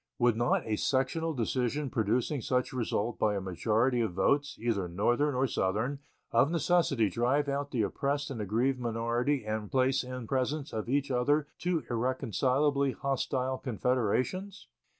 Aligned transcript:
Would 0.17 0.35
not 0.35 0.65
a 0.65 0.77
sectional 0.77 1.35
decision 1.35 1.91
producing 1.91 2.41
such 2.41 2.73
result 2.73 3.19
by 3.19 3.35
a 3.35 3.39
majority 3.39 4.01
of 4.01 4.13
votes, 4.13 4.57
either 4.59 4.87
Northern 4.89 5.35
or 5.35 5.45
Southern, 5.45 5.99
of 6.31 6.49
necessity 6.49 7.07
drive 7.07 7.47
out 7.47 7.69
the 7.69 7.83
oppressed 7.83 8.31
and 8.31 8.41
aggrieved 8.41 8.79
minority 8.79 9.45
and 9.45 9.69
place 9.69 10.03
in 10.03 10.25
presence 10.25 10.73
of 10.73 10.89
each 10.89 11.11
other 11.11 11.45
two 11.59 11.83
irreconcilably 11.87 12.93
hostile 12.93 13.59
confederations? 13.59 14.65